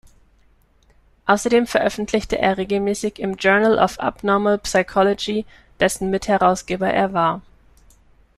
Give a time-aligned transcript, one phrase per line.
[1.27, 5.45] Außerdem veröffentlichte er regelmäßig im "Journal of Abnormal Psychology",
[5.79, 7.43] dessen Mitherausgeber er war.